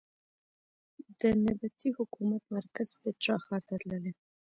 د 1.19 1.21
نبطي 1.43 1.89
حکومت 1.97 2.43
مرکز 2.57 2.89
پېټرا 3.01 3.35
ښار 3.45 3.61
ته 3.67 3.75
تللې. 3.81 4.13